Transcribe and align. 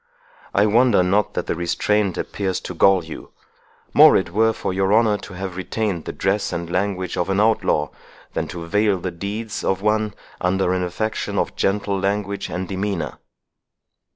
I 0.55 0.65
wonder 0.65 1.03
not 1.03 1.35
that 1.35 1.45
the 1.45 1.53
restraint 1.53 2.17
appears 2.17 2.59
to 2.61 2.73
gall 2.73 3.03
you—more 3.03 4.17
it 4.17 4.31
were 4.31 4.51
for 4.51 4.73
your 4.73 4.91
honour 4.95 5.19
to 5.19 5.35
have 5.35 5.55
retained 5.55 6.05
the 6.05 6.11
dress 6.11 6.51
and 6.51 6.67
language 6.71 7.17
of 7.17 7.29
an 7.29 7.39
outlaw, 7.39 7.89
than 8.33 8.47
to 8.47 8.65
veil 8.65 8.97
the 8.99 9.11
deeds 9.11 9.63
of 9.63 9.83
one 9.83 10.15
under 10.41 10.73
an 10.73 10.83
affectation 10.83 11.37
of 11.37 11.55
gentle 11.55 11.99
language 11.99 12.49
and 12.49 12.67
demeanour." 12.67 13.19